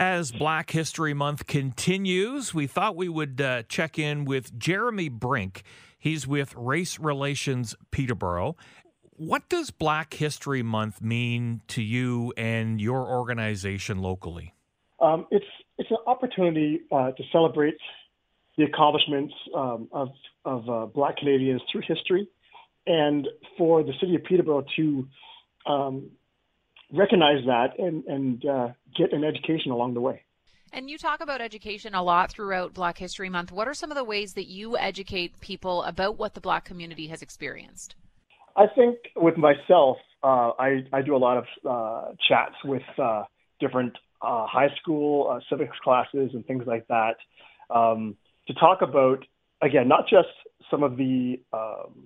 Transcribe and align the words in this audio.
As 0.00 0.32
Black 0.32 0.70
History 0.70 1.12
Month 1.12 1.46
continues, 1.46 2.54
we 2.54 2.66
thought 2.66 2.96
we 2.96 3.10
would 3.10 3.38
uh, 3.38 3.64
check 3.64 3.98
in 3.98 4.24
with 4.24 4.58
Jeremy 4.58 5.10
Brink. 5.10 5.62
He's 5.98 6.26
with 6.26 6.54
Race 6.56 6.98
Relations 6.98 7.76
Peterborough. 7.90 8.56
What 9.18 9.50
does 9.50 9.70
Black 9.70 10.14
History 10.14 10.62
Month 10.62 11.02
mean 11.02 11.60
to 11.68 11.82
you 11.82 12.32
and 12.38 12.80
your 12.80 13.06
organization 13.06 13.98
locally? 13.98 14.54
Um, 15.00 15.26
it's 15.30 15.44
it's 15.76 15.90
an 15.90 15.98
opportunity 16.06 16.80
uh, 16.90 17.10
to 17.10 17.22
celebrate 17.30 17.76
the 18.56 18.64
accomplishments 18.64 19.34
um, 19.54 19.86
of 19.92 20.08
of 20.46 20.66
uh, 20.70 20.86
Black 20.86 21.18
Canadians 21.18 21.60
through 21.70 21.82
history, 21.86 22.26
and 22.86 23.28
for 23.58 23.82
the 23.82 23.92
city 24.00 24.14
of 24.14 24.24
Peterborough 24.24 24.64
to 24.76 25.06
um, 25.66 26.10
recognize 26.92 27.44
that 27.46 27.78
and 27.78 28.04
and 28.04 28.44
uh, 28.46 28.68
get 28.96 29.12
an 29.12 29.24
education 29.24 29.70
along 29.72 29.94
the 29.94 30.00
way. 30.00 30.22
And 30.72 30.88
you 30.88 30.98
talk 30.98 31.20
about 31.20 31.40
education 31.40 31.94
a 31.94 32.02
lot 32.02 32.30
throughout 32.30 32.74
Black 32.74 32.96
History 32.98 33.28
Month. 33.28 33.50
What 33.50 33.66
are 33.66 33.74
some 33.74 33.90
of 33.90 33.96
the 33.96 34.04
ways 34.04 34.34
that 34.34 34.46
you 34.46 34.78
educate 34.78 35.40
people 35.40 35.82
about 35.82 36.16
what 36.16 36.34
the 36.34 36.40
Black 36.40 36.64
community 36.64 37.08
has 37.08 37.22
experienced? 37.22 37.96
I 38.56 38.66
think 38.68 38.98
with 39.16 39.36
myself, 39.36 39.96
uh, 40.22 40.50
I, 40.58 40.84
I 40.92 41.02
do 41.02 41.16
a 41.16 41.18
lot 41.18 41.38
of 41.38 41.44
uh, 41.68 42.12
chats 42.28 42.54
with 42.64 42.82
uh, 42.98 43.24
different 43.58 43.96
uh, 44.22 44.46
high 44.46 44.68
school 44.80 45.28
uh, 45.30 45.40
civics 45.48 45.76
classes 45.82 46.30
and 46.34 46.46
things 46.46 46.64
like 46.66 46.86
that 46.88 47.16
um, 47.70 48.16
to 48.46 48.54
talk 48.54 48.82
about, 48.82 49.24
again, 49.62 49.88
not 49.88 50.04
just 50.08 50.28
some 50.70 50.82
of 50.82 50.96
the 50.96 51.40
um, 51.52 52.04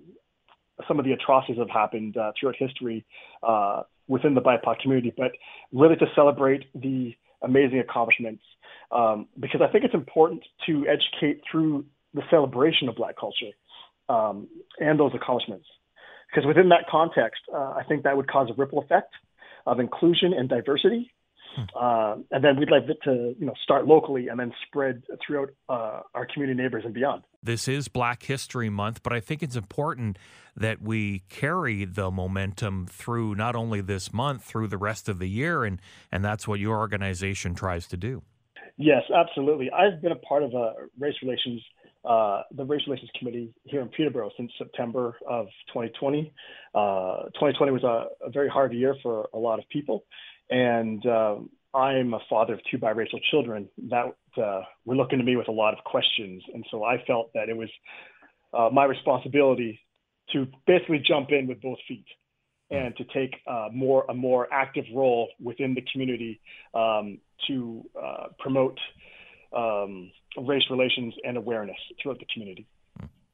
some 0.89 0.99
of 0.99 1.05
the 1.05 1.13
atrocities 1.13 1.57
that 1.57 1.69
have 1.69 1.71
happened 1.71 2.17
uh, 2.17 2.33
throughout 2.39 2.57
history 2.59 3.05
within 4.07 4.35
the 4.35 4.41
BIPOC 4.41 4.81
community, 4.81 5.13
but 5.17 5.33
really 5.73 5.97
to 5.97 6.07
celebrate 6.15 6.65
the 6.75 7.15
amazing 7.43 7.79
accomplishments. 7.79 8.43
Um, 8.93 9.29
because 9.41 9.61
I 9.67 9.71
think 9.73 9.85
it's 9.85 9.95
important 9.95 10.43
to 10.67 10.87
educate 10.87 11.43
through 11.51 11.85
the 12.13 12.23
celebration 12.31 12.89
of 12.89 12.97
Black 12.97 13.17
culture 13.19 13.53
um, 14.09 14.47
and 14.79 14.99
those 14.99 15.13
accomplishments. 15.15 15.67
Because 16.31 16.47
within 16.47 16.69
that 16.69 16.87
context, 16.91 17.43
uh, 17.53 17.75
I 17.77 17.83
think 17.89 18.05
that 18.05 18.17
would 18.17 18.29
cause 18.29 18.49
a 18.51 18.55
ripple 18.55 18.81
effect 18.81 19.13
of 19.67 19.81
inclusion 19.81 20.33
and 20.33 20.49
diversity 20.49 21.11
uh, 21.75 22.17
and 22.31 22.45
then 22.45 22.59
we'd 22.59 22.71
like 22.71 22.85
it 22.89 22.99
to, 23.05 23.35
you 23.39 23.47
know, 23.47 23.55
start 23.63 23.87
locally 23.87 24.29
and 24.29 24.39
then 24.39 24.53
spread 24.67 25.03
throughout 25.25 25.51
uh, 25.69 26.01
our 26.15 26.27
community 26.33 26.61
neighbors 26.61 26.85
and 26.85 26.95
beyond. 26.95 27.23
This 27.43 27.69
is 27.69 27.89
Black 27.89 28.23
History 28.23 28.71
Month, 28.71 29.03
but 29.03 29.13
I 29.13 29.21
think 29.21 29.43
it's 29.43 29.57
important 29.57 30.19
that 30.57 30.81
we 30.81 31.25
carry 31.29 31.85
the 31.85 32.11
momentum 32.11 32.87
through 32.87 33.35
not 33.35 33.57
only 33.57 33.81
this 33.81 34.13
month, 34.13 34.45
through 34.45 34.69
the 34.69 34.79
rest 34.79 35.09
of 35.09 35.19
the 35.19 35.29
year, 35.29 35.65
and 35.65 35.81
and 36.11 36.25
that's 36.25 36.49
what 36.49 36.61
your 36.61 36.79
organization 36.79 37.55
tries 37.55 37.87
to 37.89 37.97
do. 37.97 38.23
Yes, 38.77 39.03
absolutely. 39.15 39.71
I've 39.71 40.03
been 40.03 40.13
a 40.13 40.17
part 40.17 40.43
of 40.43 40.55
a 40.55 40.73
race 40.99 41.15
relations, 41.23 41.63
uh, 42.05 42.43
the 42.57 42.65
race 42.65 42.83
relations 42.87 43.11
committee 43.19 43.55
here 43.65 43.81
in 43.81 43.89
Peterborough 43.89 44.31
since 44.37 44.51
September 44.59 45.17
of 45.29 45.47
2020. 45.69 46.33
Uh, 46.75 47.25
2020 47.35 47.73
was 47.73 47.85
a, 47.85 48.27
a, 48.27 48.31
very 48.31 48.49
hard 48.49 48.73
year 48.73 48.97
for 49.01 49.29
a 49.33 49.39
lot 49.39 49.61
of 49.61 49.69
people, 49.69 50.05
and 50.55 51.05
um, 51.07 51.51
I'm 51.75 52.15
a 52.15 52.21
father 52.31 52.55
of 52.55 52.61
two 52.71 52.79
biracial 52.79 53.21
children 53.31 53.69
that 53.91 54.15
uh, 54.41 54.61
were 54.85 54.95
looking 54.95 55.19
to 55.19 55.25
me 55.25 55.35
with 55.35 55.49
a 55.49 55.53
lot 55.53 55.77
of 55.77 55.83
questions. 55.83 56.45
And 56.55 56.65
so 56.71 56.85
I 56.85 57.03
felt 57.09 57.33
that 57.35 57.49
it 57.49 57.57
was 57.57 57.69
uh, 58.57 58.69
my 58.73 58.85
responsibility 58.85 59.81
to 60.33 60.47
basically 60.65 61.03
jump 61.05 61.31
in 61.33 61.49
with 61.49 61.61
both 61.61 61.79
feet 61.89 62.07
and 62.71 62.97
to 62.97 63.05
take 63.13 63.35
uh, 63.49 63.69
more 63.73 64.07
a 64.09 64.15
more 64.15 64.47
active 64.53 64.85
role 64.95 65.29
within 65.43 65.75
the 65.75 65.83
community 65.93 66.41
um, 66.73 67.19
to 67.49 67.85
uh, 68.01 68.29
promote 68.39 68.79
um, 69.55 70.13
race 70.39 70.65
relations 70.71 71.15
and 71.25 71.37
awareness 71.37 71.77
throughout 72.01 72.21
the 72.21 72.27
community. 72.33 72.67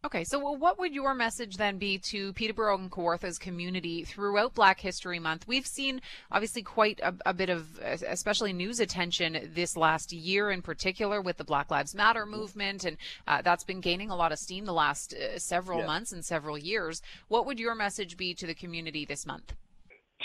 Okay, 0.02 0.24
so 0.24 0.38
what 0.38 0.78
would 0.78 0.94
your 0.94 1.12
message 1.12 1.58
then 1.58 1.76
be 1.76 1.98
to 1.98 2.32
Peterborough 2.32 2.78
and 2.78 2.90
Kawarthas 2.90 3.38
community 3.38 4.02
throughout 4.02 4.55
Black 4.55 4.80
History 4.80 5.18
Month? 5.18 5.46
We've 5.46 5.66
seen 5.66 6.00
obviously 6.33 6.62
quite 6.62 6.98
a, 7.02 7.14
a, 7.27 7.34
bit 7.34 7.50
of, 7.50 7.78
especially 7.83 8.55
news 8.55 8.80
attention 8.80 9.50
this 9.52 9.77
last 9.77 10.10
year 10.10 10.50
in 10.50 10.62
particular 10.62 11.20
with 11.20 11.36
the 11.36 11.44
Black 11.44 11.70
Lives 11.70 11.94
Matter 11.94 12.24
movement, 12.24 12.84
and 12.84 12.96
uh, 13.28 13.42
that's 13.42 13.62
been 13.62 13.83
gaining 13.83 14.08
a 14.08 14.16
lot 14.16 14.33
of 14.33 14.39
steam 14.39 14.64
the 14.64 14.72
last 14.72 15.12
uh, 15.12 15.39
several 15.39 15.83
months 15.83 16.12
and 16.12 16.24
several 16.24 16.56
years. 16.56 17.02
What 17.28 17.44
would 17.44 17.60
your 17.60 17.74
message 17.74 18.16
be 18.16 18.33
to 18.36 18.46
the 18.46 18.55
community 18.55 19.05
this 19.05 19.27
month? 19.27 19.52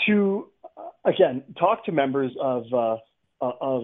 To 0.06 0.48
uh, 0.78 1.10
again 1.10 1.42
talk 1.58 1.84
to 1.84 1.92
members 1.92 2.32
of 2.40 2.64
uh, 2.72 2.96
uh, 3.42 3.52
of 3.60 3.82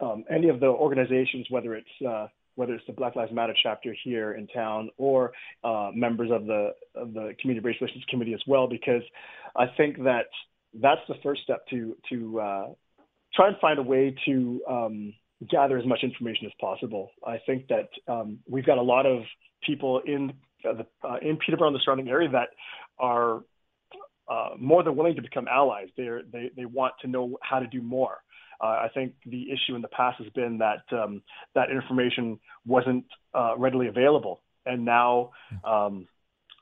um, 0.00 0.24
any 0.30 0.48
of 0.48 0.60
the 0.60 0.66
organizations, 0.66 1.46
whether 1.50 1.74
it's 1.74 2.06
uh, 2.08 2.28
whether 2.60 2.74
it's 2.74 2.86
the 2.86 2.92
Black 2.92 3.16
Lives 3.16 3.32
Matter 3.32 3.54
chapter 3.62 3.96
here 4.04 4.34
in 4.34 4.46
town 4.46 4.90
or 4.98 5.32
uh, 5.64 5.90
members 5.94 6.30
of 6.30 6.44
the 6.44 6.62
of 6.94 7.14
the 7.14 7.34
Community 7.40 7.66
Race 7.66 7.78
Relations 7.80 8.04
Committee 8.10 8.34
as 8.34 8.42
well, 8.46 8.68
because 8.68 9.02
I 9.56 9.64
think 9.78 9.96
that 10.04 10.26
that's 10.74 11.00
the 11.08 11.14
first 11.22 11.40
step 11.42 11.66
to 11.70 11.96
to 12.10 12.40
uh, 12.40 12.66
try 13.34 13.48
and 13.48 13.56
find 13.62 13.78
a 13.78 13.82
way 13.82 14.14
to 14.26 14.60
um, 14.68 15.14
gather 15.50 15.78
as 15.78 15.86
much 15.86 16.00
information 16.02 16.44
as 16.46 16.52
possible. 16.60 17.10
I 17.26 17.38
think 17.46 17.68
that 17.68 17.88
um, 18.06 18.40
we've 18.46 18.66
got 18.66 18.76
a 18.76 18.82
lot 18.82 19.06
of 19.06 19.22
people 19.66 20.02
in 20.04 20.34
uh, 20.68 20.74
the, 20.74 20.86
uh, 21.08 21.16
in 21.22 21.38
Peterborough 21.38 21.68
and 21.68 21.76
the 21.76 21.80
surrounding 21.82 22.10
area 22.10 22.28
that 22.28 22.48
are 22.98 23.40
uh, 24.30 24.50
more 24.58 24.82
than 24.82 24.96
willing 24.96 25.16
to 25.16 25.22
become 25.22 25.48
allies. 25.48 25.88
They're, 25.96 26.22
they 26.30 26.50
they 26.54 26.66
want 26.66 26.92
to 27.00 27.08
know 27.08 27.38
how 27.42 27.58
to 27.58 27.66
do 27.66 27.80
more. 27.80 28.18
Uh, 28.62 28.66
I 28.66 28.88
think 28.92 29.14
the 29.24 29.50
issue 29.50 29.74
in 29.74 29.82
the 29.82 29.88
past 29.88 30.18
has 30.22 30.28
been 30.34 30.58
that 30.58 30.82
um, 30.92 31.22
that 31.54 31.70
information 31.70 32.38
wasn't 32.66 33.04
uh, 33.34 33.54
readily 33.56 33.88
available, 33.88 34.42
and 34.66 34.84
now 34.84 35.30
um, 35.64 36.06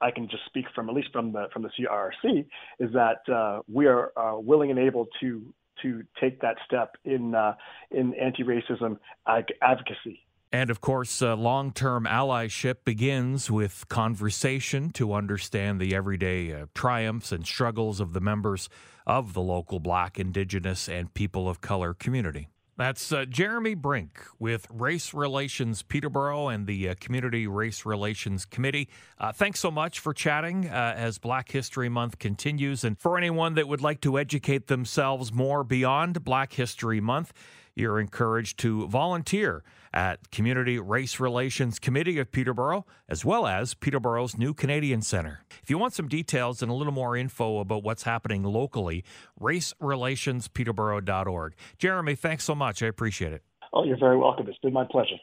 I 0.00 0.10
can 0.10 0.28
just 0.28 0.44
speak 0.46 0.66
from 0.74 0.88
at 0.88 0.94
least 0.94 1.08
from 1.12 1.32
the 1.32 1.46
from 1.52 1.62
the 1.62 1.70
CRRC 1.70 2.46
is 2.78 2.92
that 2.92 3.32
uh, 3.32 3.62
we 3.72 3.86
are 3.86 4.12
uh, 4.16 4.38
willing 4.38 4.70
and 4.70 4.78
able 4.78 5.08
to 5.20 5.42
to 5.82 6.04
take 6.20 6.40
that 6.40 6.56
step 6.66 6.96
in 7.04 7.34
uh, 7.34 7.54
in 7.90 8.14
anti-racism 8.14 8.98
advocacy. 9.26 10.20
And 10.50 10.70
of 10.70 10.80
course, 10.80 11.20
uh, 11.20 11.36
long 11.36 11.72
term 11.72 12.04
allyship 12.04 12.76
begins 12.84 13.50
with 13.50 13.86
conversation 13.88 14.90
to 14.92 15.12
understand 15.12 15.80
the 15.80 15.94
everyday 15.94 16.52
uh, 16.52 16.66
triumphs 16.74 17.32
and 17.32 17.46
struggles 17.46 18.00
of 18.00 18.14
the 18.14 18.20
members 18.20 18.70
of 19.06 19.34
the 19.34 19.42
local 19.42 19.78
Black, 19.78 20.18
Indigenous, 20.18 20.88
and 20.88 21.12
people 21.12 21.48
of 21.48 21.60
color 21.60 21.92
community. 21.92 22.48
That's 22.78 23.10
uh, 23.10 23.24
Jeremy 23.24 23.74
Brink 23.74 24.20
with 24.38 24.68
Race 24.70 25.12
Relations 25.12 25.82
Peterborough 25.82 26.46
and 26.46 26.64
the 26.64 26.90
uh, 26.90 26.94
Community 27.00 27.48
Race 27.48 27.84
Relations 27.84 28.44
Committee. 28.44 28.88
Uh, 29.18 29.32
thanks 29.32 29.58
so 29.58 29.70
much 29.70 29.98
for 29.98 30.14
chatting 30.14 30.68
uh, 30.68 30.94
as 30.96 31.18
Black 31.18 31.50
History 31.50 31.88
Month 31.88 32.20
continues. 32.20 32.84
And 32.84 32.96
for 32.96 33.18
anyone 33.18 33.54
that 33.54 33.66
would 33.66 33.82
like 33.82 34.00
to 34.02 34.16
educate 34.16 34.68
themselves 34.68 35.32
more 35.32 35.64
beyond 35.64 36.22
Black 36.22 36.52
History 36.52 37.00
Month, 37.00 37.32
you're 37.78 38.00
encouraged 38.00 38.58
to 38.58 38.86
volunteer 38.88 39.62
at 39.94 40.30
Community 40.30 40.78
Race 40.78 41.18
Relations 41.18 41.78
Committee 41.78 42.18
of 42.18 42.30
Peterborough, 42.30 42.84
as 43.08 43.24
well 43.24 43.46
as 43.46 43.72
Peterborough's 43.74 44.36
new 44.36 44.52
Canadian 44.52 45.00
Centre. 45.02 45.40
If 45.62 45.70
you 45.70 45.78
want 45.78 45.94
some 45.94 46.08
details 46.08 46.62
and 46.62 46.70
a 46.70 46.74
little 46.74 46.92
more 46.92 47.16
info 47.16 47.58
about 47.58 47.82
what's 47.82 48.02
happening 48.02 48.42
locally, 48.42 49.04
racerelationspeterborough.org. 49.40 51.54
Jeremy, 51.78 52.14
thanks 52.14 52.44
so 52.44 52.54
much. 52.54 52.82
I 52.82 52.86
appreciate 52.86 53.32
it. 53.32 53.42
Oh, 53.72 53.84
you're 53.84 53.98
very 53.98 54.18
welcome. 54.18 54.48
It's 54.48 54.58
been 54.58 54.72
my 54.72 54.86
pleasure. 54.90 55.16